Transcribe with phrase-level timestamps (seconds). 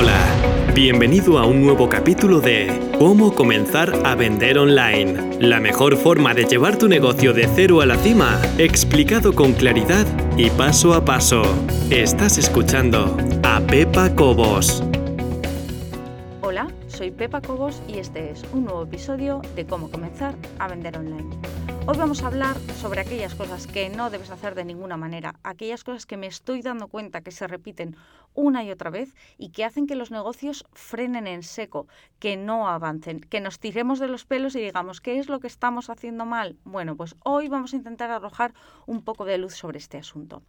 [0.00, 2.68] Hola, bienvenido a un nuevo capítulo de
[3.00, 5.38] Cómo comenzar a vender online.
[5.40, 10.06] La mejor forma de llevar tu negocio de cero a la cima, explicado con claridad
[10.36, 11.42] y paso a paso.
[11.90, 14.87] Estás escuchando a Pepa Cobos.
[17.18, 21.28] Pepa Cobos y este es un nuevo episodio de Cómo comenzar a vender online.
[21.90, 25.84] Hoy vamos a hablar sobre aquellas cosas que no debes hacer de ninguna manera, aquellas
[25.84, 27.96] cosas que me estoy dando cuenta que se repiten
[28.34, 32.68] una y otra vez y que hacen que los negocios frenen en seco, que no
[32.68, 36.26] avancen, que nos tiremos de los pelos y digamos, ¿qué es lo que estamos haciendo
[36.26, 36.58] mal?
[36.64, 38.52] Bueno, pues hoy vamos a intentar arrojar
[38.84, 40.42] un poco de luz sobre este asunto.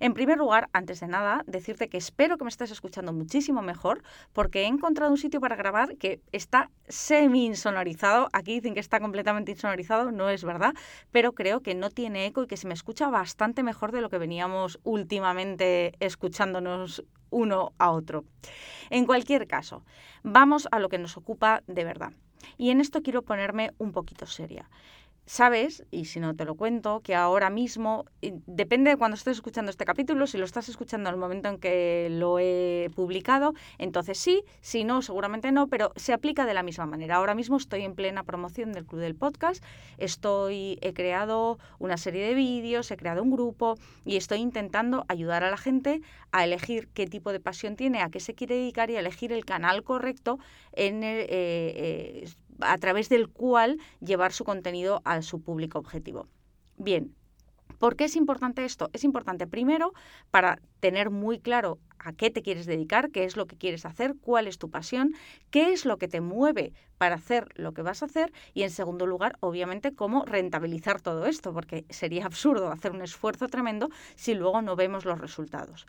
[0.00, 4.02] En primer lugar, antes de nada, decirte que espero que me estés escuchando muchísimo mejor
[4.32, 8.28] porque he encontrado un sitio para grabar que está semi-insonorizado.
[8.32, 10.74] Aquí dicen que está completamente insonorizado, no es verdad
[11.10, 14.10] pero creo que no tiene eco y que se me escucha bastante mejor de lo
[14.10, 18.24] que veníamos últimamente escuchándonos uno a otro.
[18.90, 19.84] En cualquier caso,
[20.22, 22.12] vamos a lo que nos ocupa de verdad.
[22.56, 24.68] Y en esto quiero ponerme un poquito seria.
[25.28, 28.04] Sabes, y si no te lo cuento, que ahora mismo,
[28.46, 32.06] depende de cuando estés escuchando este capítulo, si lo estás escuchando el momento en que
[32.12, 36.86] lo he publicado, entonces sí, si no, seguramente no, pero se aplica de la misma
[36.86, 37.16] manera.
[37.16, 39.64] Ahora mismo estoy en plena promoción del Club del Podcast,
[39.98, 43.74] estoy, he creado una serie de vídeos, he creado un grupo
[44.04, 48.10] y estoy intentando ayudar a la gente a elegir qué tipo de pasión tiene, a
[48.10, 50.38] qué se quiere dedicar y a elegir el canal correcto
[50.72, 52.28] en el, eh, eh,
[52.60, 56.28] a través del cual llevar su contenido a su público objetivo.
[56.76, 57.14] Bien,
[57.78, 58.90] ¿por qué es importante esto?
[58.92, 59.92] Es importante primero
[60.30, 64.14] para tener muy claro a qué te quieres dedicar, qué es lo que quieres hacer,
[64.20, 65.14] cuál es tu pasión,
[65.50, 68.70] qué es lo que te mueve para hacer lo que vas a hacer y en
[68.70, 74.34] segundo lugar, obviamente, cómo rentabilizar todo esto, porque sería absurdo hacer un esfuerzo tremendo si
[74.34, 75.86] luego no vemos los resultados.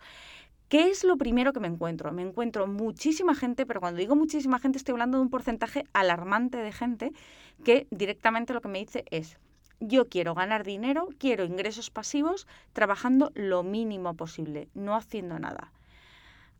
[0.68, 2.12] ¿Qué es lo primero que me encuentro?
[2.12, 6.58] Me encuentro muchísima gente, pero cuando digo muchísima gente estoy hablando de un porcentaje alarmante
[6.58, 7.12] de gente
[7.64, 9.38] que directamente lo que me dice es,
[9.80, 15.72] yo quiero ganar dinero, quiero ingresos pasivos trabajando lo mínimo posible, no haciendo nada.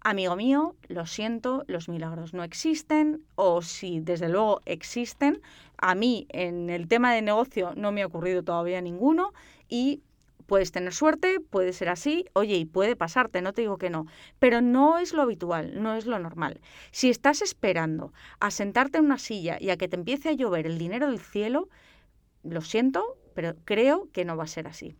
[0.01, 5.43] Amigo mío, lo siento, los milagros no existen, o si desde luego existen,
[5.77, 9.35] a mí en el tema de negocio no me ha ocurrido todavía ninguno
[9.69, 10.01] y
[10.49, 14.07] Puedes tener suerte, puede ser así, oye, y puede pasarte, no te digo que no,
[14.39, 16.63] pero no es lo habitual, no es lo normal.
[16.91, 20.67] Si estás esperando a sentarte en una silla y a que te empiece a llover
[20.67, 21.69] el dinero del cielo,
[22.45, 24.97] lo siento, pero creo que no va a ser así.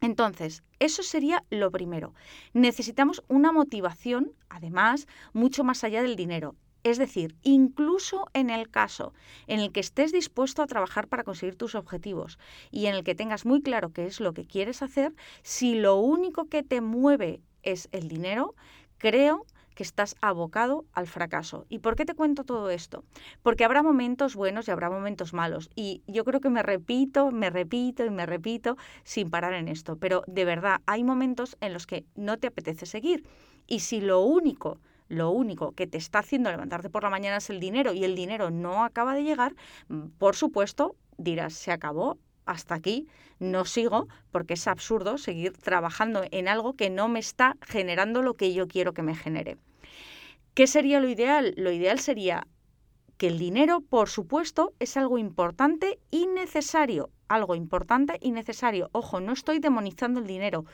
[0.00, 2.14] Entonces, eso sería lo primero.
[2.54, 6.56] Necesitamos una motivación, además, mucho más allá del dinero.
[6.82, 9.12] Es decir, incluso en el caso
[9.46, 12.38] en el que estés dispuesto a trabajar para conseguir tus objetivos
[12.70, 15.96] y en el que tengas muy claro qué es lo que quieres hacer, si lo
[15.96, 18.54] único que te mueve es el dinero,
[18.96, 21.64] creo que estás abocado al fracaso.
[21.68, 23.04] ¿Y por qué te cuento todo esto?
[23.42, 25.70] Porque habrá momentos buenos y habrá momentos malos.
[25.74, 29.96] Y yo creo que me repito, me repito y me repito sin parar en esto.
[29.96, 33.24] Pero de verdad, hay momentos en los que no te apetece seguir.
[33.66, 34.80] Y si lo único
[35.10, 38.14] lo único que te está haciendo levantarte por la mañana es el dinero y el
[38.14, 39.54] dinero no acaba de llegar,
[39.88, 43.06] mm, por supuesto dirás, se acabó, hasta aquí,
[43.38, 48.34] no sigo, porque es absurdo seguir trabajando en algo que no me está generando lo
[48.34, 49.58] que yo quiero que me genere.
[50.54, 51.54] ¿Qué sería lo ideal?
[51.56, 52.46] Lo ideal sería
[53.20, 57.10] que el dinero, por supuesto, es algo importante y necesario.
[57.28, 58.88] Algo importante y necesario.
[58.92, 60.64] Ojo, no estoy demonizando el dinero,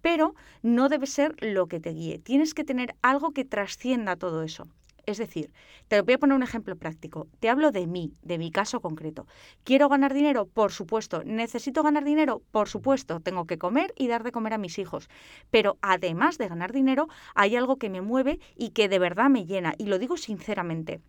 [0.00, 2.18] pero no debe ser lo que te guíe.
[2.18, 4.66] Tienes que tener algo que trascienda todo eso.
[5.04, 5.52] Es decir,
[5.88, 7.28] te voy a poner un ejemplo práctico.
[7.38, 9.26] Te hablo de mí, de mi caso concreto.
[9.62, 10.46] ¿Quiero ganar dinero?
[10.46, 11.22] Por supuesto.
[11.26, 12.40] ¿Necesito ganar dinero?
[12.50, 13.20] Por supuesto.
[13.20, 15.10] Tengo que comer y dar de comer a mis hijos.
[15.50, 19.44] Pero además de ganar dinero, hay algo que me mueve y que de verdad me
[19.44, 19.74] llena.
[19.76, 21.02] Y lo digo sinceramente.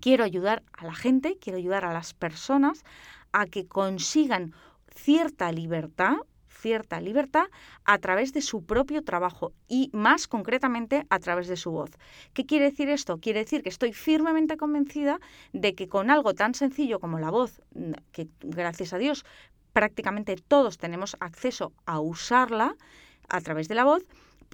[0.00, 2.84] Quiero ayudar a la gente, quiero ayudar a las personas
[3.32, 4.52] a que consigan
[4.94, 6.16] cierta libertad,
[6.48, 7.46] cierta libertad
[7.84, 11.90] a través de su propio trabajo y más concretamente a través de su voz.
[12.32, 13.18] ¿Qué quiere decir esto?
[13.18, 15.20] Quiere decir que estoy firmemente convencida
[15.52, 19.24] de que con algo tan sencillo como la voz, mm, que gracias a Dios
[19.72, 22.76] prácticamente todos tenemos acceso a usarla
[23.28, 24.04] a través de la voz,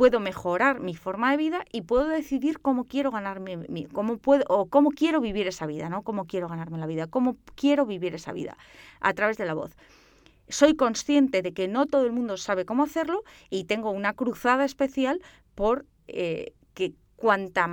[0.00, 4.64] puedo mejorar mi forma de vida y puedo decidir cómo quiero ganarme, cómo puedo o
[4.64, 6.00] cómo quiero vivir esa vida, ¿no?
[6.00, 8.56] Cómo quiero ganarme la vida, cómo quiero vivir esa vida
[9.00, 9.76] a través de la voz
[10.48, 14.64] soy consciente de que no todo el mundo sabe cómo hacerlo y tengo una cruzada
[14.64, 15.20] especial
[15.54, 17.68] por eh, que cuanta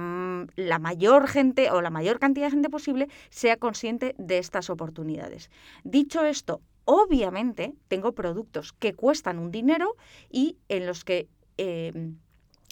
[0.57, 5.49] la mayor gente o la mayor cantidad de gente posible sea consciente de estas oportunidades.
[5.85, 9.95] Dicho esto, obviamente tengo productos que cuestan un dinero
[10.29, 11.29] y en los que...
[11.57, 12.17] Em,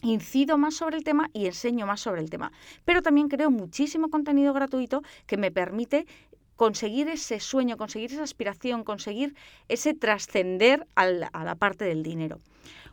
[0.01, 2.51] incido más sobre el tema y enseño más sobre el tema.
[2.83, 6.05] Pero también creo muchísimo contenido gratuito que me permite
[6.55, 9.35] conseguir ese sueño, conseguir esa aspiración, conseguir
[9.67, 12.39] ese trascender a la parte del dinero.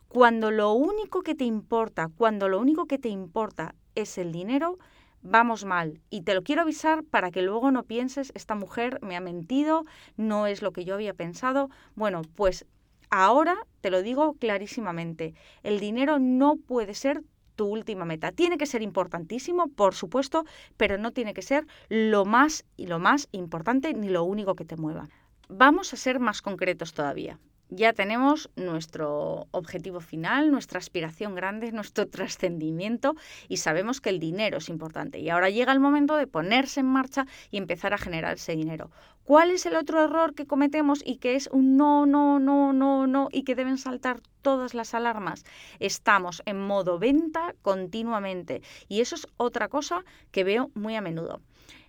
[0.08, 4.78] Cuando lo único que te importa, cuando lo único que te importa es el dinero,
[5.22, 6.00] vamos mal.
[6.10, 9.84] Y te lo quiero avisar para que luego no pienses, esta mujer me ha mentido,
[10.16, 11.70] no es lo que yo había pensado.
[11.94, 12.66] Bueno, pues
[13.12, 17.23] ahora te lo digo clarísimamente, el dinero no puede ser
[17.55, 18.32] tu última meta.
[18.32, 20.47] Tiene que ser importantísimo, por supuesto,
[20.79, 24.64] pero no tiene que ser lo más y lo más importante ni lo único que
[24.64, 25.09] te mueva.
[25.49, 27.38] Vamos a ser más concretos todavía
[27.74, 33.14] ya tenemos nuestro objetivo final, nuestra aspiración grande, nuestro trascendimiento
[33.48, 35.19] y sabemos que el dinero es importante.
[35.19, 38.90] Y ahora llega el momento de ponerse en marcha y empezar a generar ese dinero.
[39.24, 43.06] ¿Cuál es el otro error que cometemos y que es un no, no, no, no,
[43.06, 45.44] no y que deben saltar todas las alarmas?
[45.78, 51.40] Estamos en modo venta continuamente y eso es otra cosa que veo muy a menudo.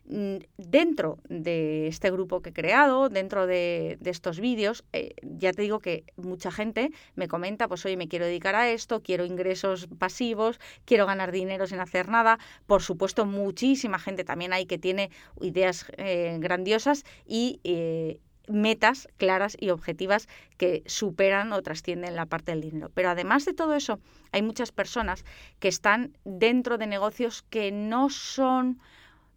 [0.05, 5.61] Mm, dentro de este grupo que he creado, dentro de, estos vídeos, eh, ya te
[5.61, 9.87] digo que mucha gente me comenta, pues oye, me quiero dedicar a esto, quiero ingresos
[9.97, 12.37] pasivos, quiero ganar dinero sin hacer nada.
[12.67, 15.09] Por supuesto, muchísima gente también hay que tiene
[15.41, 17.59] ideas eh, grandiosas y...
[17.63, 18.19] Eh,
[18.49, 20.27] metas claras y objetivas
[20.57, 22.91] que superan o trascienden la parte del dinero.
[22.93, 24.01] Pero además de todo eso,
[24.33, 25.23] hay muchas personas
[25.59, 28.81] que están dentro de negocios que no son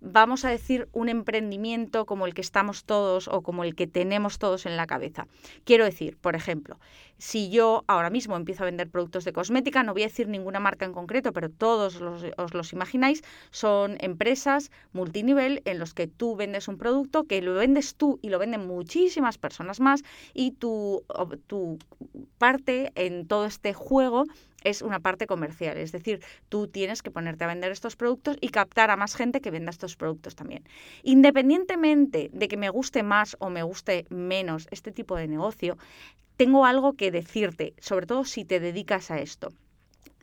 [0.00, 4.38] vamos a decir, un emprendimiento como el que estamos todos o como el que tenemos
[4.38, 5.26] todos en la cabeza.
[5.64, 6.78] Quiero decir, por ejemplo,
[7.18, 10.60] si yo ahora mismo empiezo a vender productos de cosmética, no voy a decir ninguna
[10.60, 16.36] marca en concreto, pero todos os los imagináis, son empresas multinivel en los que tú
[16.36, 20.02] vendes un producto, que lo vendes tú y lo venden muchísimas personas más
[20.34, 21.04] y tu,
[21.46, 21.78] tu
[22.38, 24.24] parte en todo este juego
[24.64, 28.48] es una parte comercial, es decir, tú tienes que ponerte a vender estos productos y
[28.48, 30.64] captar a más gente que venda estos productos también.
[31.04, 35.78] Independientemente de que me guste más o me guste menos este tipo de negocio,
[36.37, 39.49] tengo algo que decirte, sobre todo si te dedicas a esto.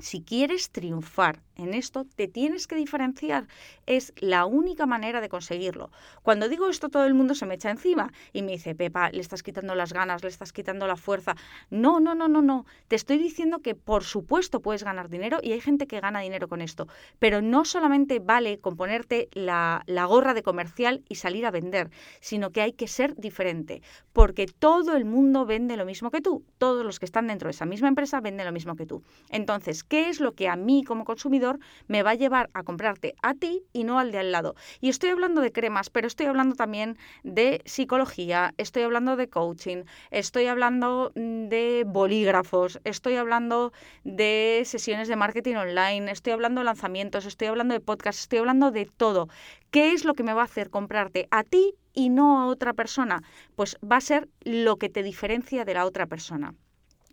[0.03, 3.47] Si quieres triunfar en esto, te tienes que diferenciar.
[3.85, 5.91] Es la única manera de conseguirlo.
[6.23, 9.21] Cuando digo esto, todo el mundo se me echa encima y me dice, Pepa, le
[9.21, 11.35] estás quitando las ganas, le estás quitando la fuerza.
[11.69, 12.65] No, no, no, no, no.
[12.89, 16.49] Te estoy diciendo que por supuesto puedes ganar dinero y hay gente que gana dinero
[16.49, 16.89] con esto.
[17.19, 21.91] Pero no solamente vale con ponerte la, la gorra de comercial y salir a vender,
[22.19, 23.81] sino que hay que ser diferente.
[24.11, 26.43] Porque todo el mundo vende lo mismo que tú.
[26.57, 29.01] Todos los que están dentro de esa misma empresa venden lo mismo que tú.
[29.29, 33.13] Entonces, ¿qué es lo que a mí como consumidor me va a llevar a comprarte
[33.21, 34.55] a ti y no al de al lado?
[34.81, 39.83] Y estoy hablando de cremas, pero estoy hablando también de psicología, estoy hablando de coaching,
[40.09, 43.71] estoy hablando mm, de bolígrafos, estoy hablando
[44.03, 48.71] de sesiones de marketing online, estoy hablando de lanzamientos, estoy hablando de podcasts, estoy hablando
[48.71, 49.27] de todo.
[49.69, 52.73] ¿Qué es lo que me va a hacer comprarte a ti y no a otra
[52.73, 53.21] persona?
[53.55, 56.55] Pues va a ser lo que te diferencia de la otra persona.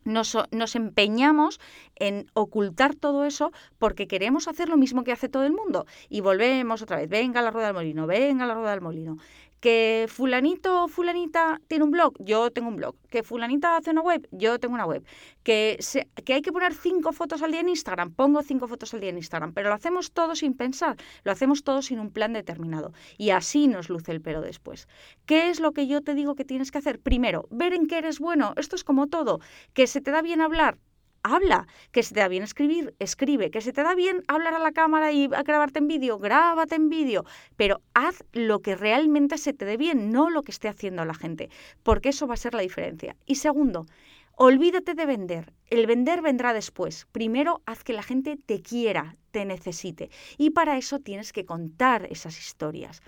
[0.04, 0.34] Nos,
[0.74, 1.60] empeñamos
[1.96, 5.86] en ocultar todo eso porque queremos hacer lo mismo que hace todo el mundo.
[6.08, 9.18] Y volvemos otra vez, venga la rueda del molino, venga la rueda del molino
[9.60, 12.96] que fulanito o fulanita tiene un blog, yo tengo un blog.
[13.08, 15.04] Que fulanita hace una web, yo tengo una web.
[15.42, 15.78] Que,
[16.24, 19.10] que hay que poner cinco fotos al día en Instagram, pongo cinco fotos al día
[19.10, 19.52] en Instagram.
[19.52, 22.92] Pero lo hacemos todo sin pensar, lo hacemos todo sin un plan determinado.
[23.18, 24.88] Y así nos luce el pelo después.
[25.26, 26.98] ¿Qué es lo que yo te digo que tienes que hacer?
[26.98, 28.54] Primero, ver en qué eres bueno.
[28.56, 29.40] Esto es como todo.
[29.74, 30.78] Que se te da bien hablar,
[31.22, 34.58] habla, que se te da bien escribir, escribe, que se te da bien hablar a
[34.58, 37.24] la cámara y grabarte en vídeo, grábate en vídeo,
[37.56, 41.14] pero haz lo que realmente se te dé bien, no lo que esté haciendo la
[41.14, 41.50] gente,
[41.82, 43.16] porque eso va a ser la diferencia.
[43.26, 43.86] Y segundo,
[44.36, 47.06] olvídate de vender, el vender vendrá después.
[47.12, 52.06] Primero haz que la gente te quiera, te necesite, y para eso tienes que contar
[52.10, 53.02] esas historias.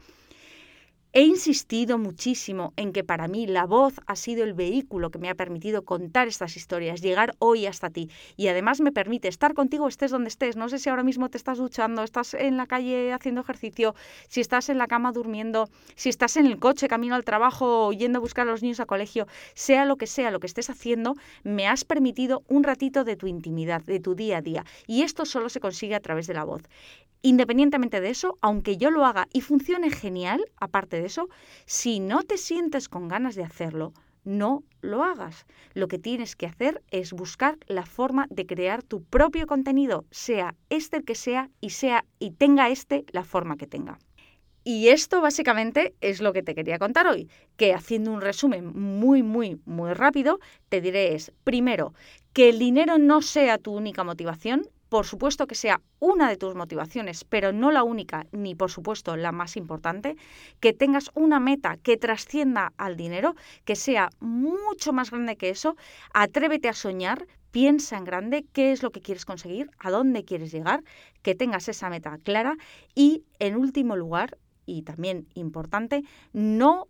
[1.15, 5.29] He insistido muchísimo en que para mí la voz ha sido el vehículo que me
[5.29, 9.89] ha permitido contar estas historias, llegar hoy hasta ti y además me permite estar contigo
[9.89, 10.57] estés donde estés.
[10.57, 13.95] No sé si ahora mismo te estás duchando, estás en la calle haciendo ejercicio,
[14.29, 18.17] si estás en la cama durmiendo, si estás en el coche camino al trabajo yendo
[18.17, 21.15] a buscar a los niños a colegio, sea lo que sea lo que estés haciendo,
[21.45, 25.27] me has permitido un ratito de tu intimidad, de tu día a día y esto
[25.27, 26.63] solo se consigue a través de la voz.
[27.25, 31.29] Independientemente de eso, aunque yo lo haga y funcione genial, aparte de eso,
[31.67, 33.93] si no te sientes con ganas de hacerlo,
[34.25, 35.47] no lo hagas.
[35.75, 40.55] Lo que tienes que hacer es buscar la forma de crear tu propio contenido, sea
[40.71, 43.99] este el que sea y sea y tenga este la forma que tenga.
[44.65, 49.25] Y esto básicamente es lo que te quería contar hoy, que haciendo un resumen muy,
[49.25, 51.95] muy, muy rápido, te diré es, primero,
[52.33, 56.55] que el dinero no sea tu única motivación, por supuesto que sea una de tus
[56.55, 60.17] motivaciones, pero no la única, ni por supuesto la más importante,
[60.61, 63.35] que tengas una meta que trascienda al dinero,
[63.65, 65.77] que sea mucho más grande que eso,
[66.13, 70.53] atrévete a soñar, piensa en grande qué es lo que quieres conseguir, a dónde quieres
[70.53, 70.85] llegar,
[71.23, 72.59] que tengas esa meta clara
[72.95, 76.03] y, en último lugar, y también importante,
[76.35, 76.87] no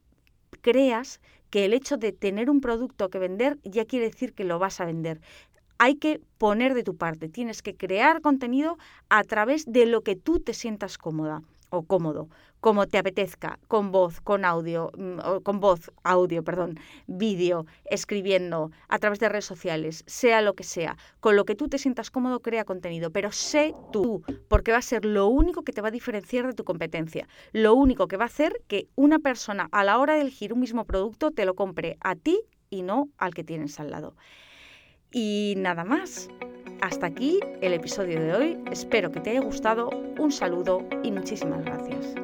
[0.61, 4.59] creas que el hecho de tener un producto que vender ya quiere decir que lo
[4.59, 5.21] vas a vender.
[5.85, 10.15] Hay que poner de tu parte, tienes que crear contenido a través de lo que
[10.15, 12.29] tú te sientas cómoda o cómodo,
[12.61, 19.01] como te apetezca, con voz, con audio, mm, con voz, audio, perdón, vídeo, escribiendo, a
[19.01, 22.39] través de redes sociales, sea lo que sea, con lo que tú te sientas cómodo,
[22.39, 25.99] crea contenido, pero sé tú, porque va a ser lo único que te va a
[25.99, 29.99] diferenciar de tu competencia, lo único que va a hacer que una persona a la
[29.99, 33.43] hora de elegir un mismo producto te lo compre a ti y no al que
[33.43, 34.15] tienes al lado.
[35.13, 36.29] Y nada más.
[36.81, 38.59] Hasta aquí el episodio de hoy.
[38.73, 39.89] Espero que te haya gustado.
[40.19, 42.22] Un saludo y muchísimas gracias.